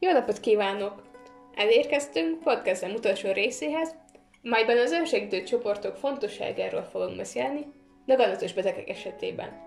[0.00, 1.02] Jó napot kívánok!
[1.54, 3.94] Elérkeztünk podcastem utolsó részéhez,
[4.42, 7.66] melyben az önsegítő csoportok fontosságáról fogunk beszélni,
[8.06, 9.60] daganatos betegek esetében.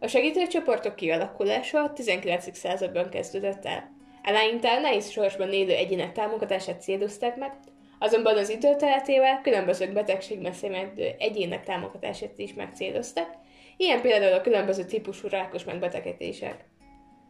[0.00, 2.56] A segítőcsoportok kialakulása a 19.
[2.56, 3.90] században kezdődött el.
[4.22, 7.52] Eleinte nehéz sorsban élő egyének támogatását célozták meg,
[7.98, 13.28] azonban az idő teltével különböző betegségben szenvedő egyének támogatását is megcélozták,
[13.76, 16.70] ilyen például a különböző típusú rákos megbetegedések.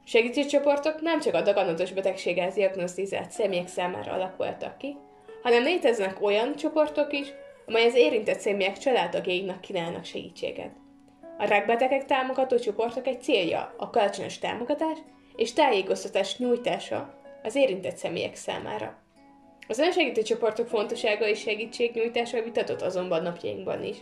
[0.05, 4.97] Segítőcsoportok nem csak a daganatos betegséggel diagnosztizált személyek számára alakultak ki,
[5.43, 7.27] hanem léteznek olyan csoportok is,
[7.67, 10.71] amely az érintett személyek családtagjainak kínálnak segítséget.
[11.39, 14.99] A rákbetegek támogató csoportok egy célja a kölcsönös támogatás
[15.37, 18.99] és tájékoztatás nyújtása az érintett személyek számára.
[19.69, 23.97] Az önsegítő csoportok fontossága és segítségnyújtása vitatott azonban napjainkban is.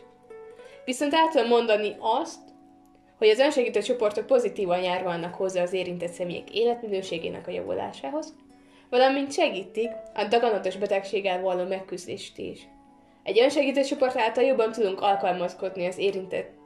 [0.85, 2.39] Viszont át tudom mondani azt,
[3.21, 8.35] hogy az önsegítő csoportok pozitívan járulnak hozzá az érintett személyek életminőségének a javulásához,
[8.91, 12.69] valamint segítik a daganatos betegséggel való megküzdést is.
[13.23, 16.59] Egy önsegítő csoport által jobban tudunk alkalmazkodni az érintett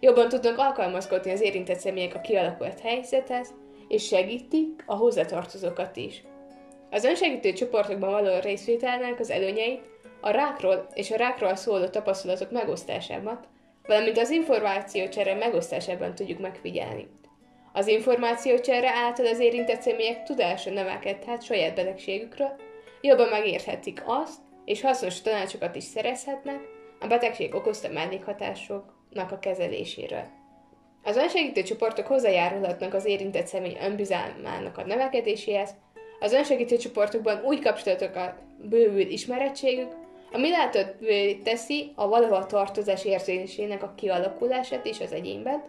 [0.00, 3.54] Jobban tudnak alkalmazkodni az érintett személyek a kialakult helyzethez,
[3.88, 6.22] és segítik a hozzátartozókat is.
[6.90, 9.82] Az önsegítő csoportokban való részvételnek az előnyeit
[10.20, 13.40] a rákról és a rákról szóló tapasztalatok megosztásában,
[13.86, 17.06] valamint az információcsere megosztásában tudjuk megfigyelni.
[17.72, 22.56] Az információcsere által az érintett személyek tudása növekedhet saját betegségükről,
[23.00, 26.60] jobban megérthetik azt, és hasznos tanácsokat is szerezhetnek
[27.00, 30.24] a betegség okozta mellékhatásoknak a kezeléséről.
[31.02, 35.74] Az önsegítő csoportok hozzájárulhatnak az érintett személy önbizalmának a növekedéséhez,
[36.20, 38.34] az önsegítő csoportokban új kapcsolatokat
[38.68, 39.92] bővül ismerettségük,
[40.34, 45.62] ami lehetővé teszi a valahol tartozás érzésének a kialakulását is az egyénben,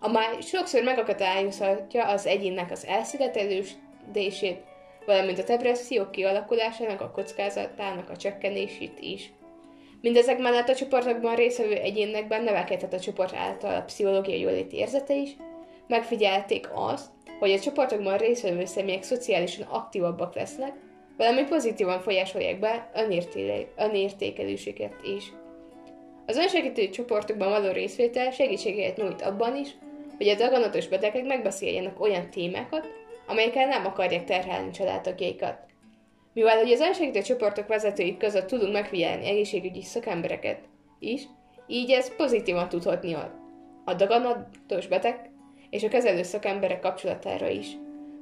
[0.00, 4.62] amely sokszor megakadályozhatja az egyénnek az elszigetelődését,
[5.06, 9.32] valamint a depresszió kialakulásának a kockázatának a csökkenését is.
[10.00, 15.36] Mindezek mellett a csoportokban részvevő egyénekben növekedhet a csoport által a pszichológiai jóléti érzete is,
[15.86, 20.72] megfigyelték azt, hogy a csoportokban részvevő személyek szociálisan aktívabbak lesznek,
[21.22, 22.90] valami pozitívan folyásolják be
[23.76, 25.32] önértékelésüket is.
[26.26, 29.68] Az önsegítő csoportokban való részvétel segítséget nyújt abban is,
[30.16, 32.88] hogy a daganatos betegek megbeszéljenek olyan témákat,
[33.26, 35.58] amelyekkel nem akarják terhelni családtagjaikat.
[36.32, 40.58] Mivel hogy az önsegítő csoportok vezetői között tudunk megfigyelni egészségügyi szakembereket
[40.98, 41.22] is,
[41.66, 43.16] így ez pozitívan tudhatni
[43.84, 45.30] a daganatos beteg
[45.70, 47.66] és a kezelő szakemberek kapcsolatára is.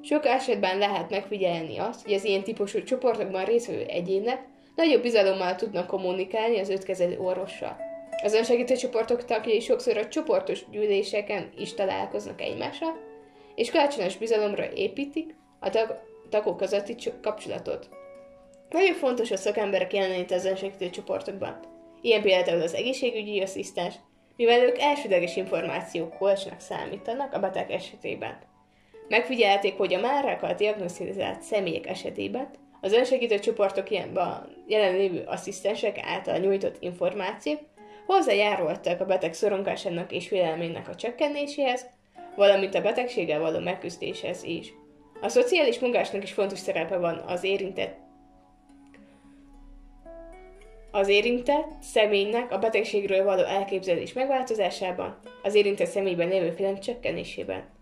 [0.02, 4.44] Sok esetben lehet megfigyelni azt, hogy az ilyen típusú csoportokban részvevő egyének
[4.74, 7.76] nagyobb bizalommal tudnak kommunikálni az őt kezelő orvossal.
[8.22, 12.96] Az önsegítő csoportok tagjai sokszor a csoportos gyűléseken is találkoznak egymással,
[13.54, 17.88] és kölcsönös bizalomra építik a tag- tagok közötti kapcsolatot.
[18.70, 21.60] Nagyon fontos a szakemberek jelenléte az önsegítő csoportokban.
[22.00, 23.94] Ilyen például az egészségügyi asszisztens,
[24.36, 28.38] mivel ők elsődleges információk kulcsnak számítanak a beteg esetében.
[29.10, 32.50] Megfigyelték, hogy a márákkal diagnosztizált személyek esetében
[32.80, 37.60] az önsegítő csoportok ilyenben jelenlévő asszisztensek által nyújtott információk
[38.06, 41.86] hozzájárultak a beteg szorongásának és félelmének a csökkenéséhez,
[42.36, 44.72] valamint a betegséggel való megküzdéshez is.
[45.20, 47.98] A szociális munkásnak is fontos szerepe van az érintett
[50.90, 57.79] az érintett személynek a betegségről való elképzelés megváltozásában, az érintett személyben lévő félelem csökkenésében.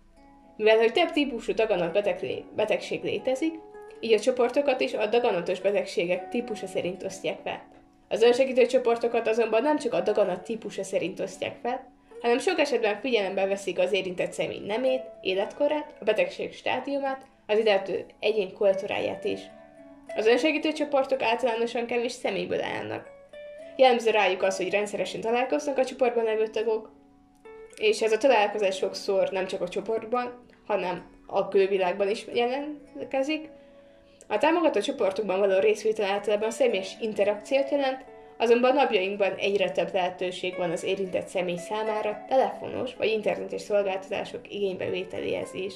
[0.59, 3.55] Mivel hogy több típusú daganat beteg, betegség létezik,
[4.01, 7.63] így a csoportokat is a daganatos betegségek típusa szerint osztják fel.
[8.09, 13.01] Az önsegítő csoportokat azonban nem csak a daganat típusa szerint osztják fel, hanem sok esetben
[13.01, 19.41] figyelembe veszik az érintett személy nemét, életkorát, a betegség stádiumát, az illető egyén kultúráját is.
[20.17, 23.07] Az önsegítő csoportok általánosan kevés személyből állnak.
[23.77, 26.91] Jellemző rájuk az, hogy rendszeresen találkoznak a csoportban levő tagok,
[27.79, 33.49] és ez a találkozás sokszor nem csak a csoportban, hanem a külvilágban is jelentkezik.
[34.27, 38.05] A támogató csoportokban való részvétel általában személyes interakciót jelent,
[38.37, 45.55] azonban napjainkban egyre több lehetőség van az érintett személy számára telefonos vagy internetes szolgáltatások igénybevételéhez
[45.55, 45.75] is.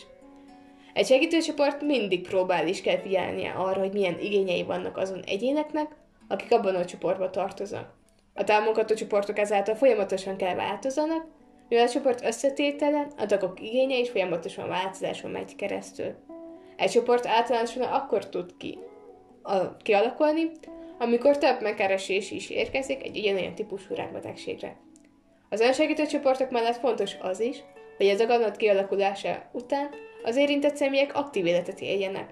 [0.92, 5.86] Egy segítőcsoport mindig próbál is kell figyelnie arra, hogy milyen igényei vannak azon egyéneknek,
[6.28, 7.94] akik abban a csoportban tartoznak.
[8.34, 11.26] A támogató csoportok ezáltal folyamatosan kell változanak,
[11.72, 16.14] mivel a csoport összetétele, a tagok igénye is folyamatosan változáson megy keresztül.
[16.76, 18.78] Egy csoport általánosan akkor tud ki,
[19.42, 20.50] a, kialakulni,
[20.98, 24.76] amikor több megkeresés is érkezik egy ugyanolyan típusú rákbetegségre.
[25.48, 27.62] Az önsegítő csoportok mellett fontos az is,
[27.96, 29.88] hogy ez a ganat kialakulása után
[30.22, 32.30] az érintett személyek aktív életet éljenek.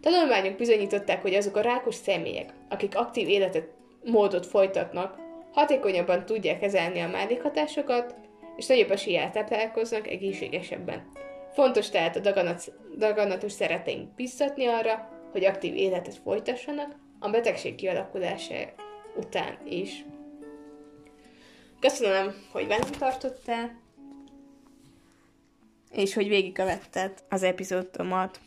[0.00, 3.68] Tanulmányok bizonyították, hogy azok a rákos személyek, akik aktív életet
[4.04, 5.16] módot folytatnak,
[5.52, 8.14] hatékonyabban tudják kezelni a mellékhatásokat,
[8.56, 11.10] és nagyobb eséllyel táplálkoznak egészségesebben.
[11.52, 18.54] Fontos tehát a daganat, daganatos szereteink biztatni arra, hogy aktív életet folytassanak a betegség kialakulása
[19.16, 20.04] után is.
[21.80, 23.80] Köszönöm, hogy velem tartottál,
[25.90, 28.40] és hogy végigkövetted az epizódomat.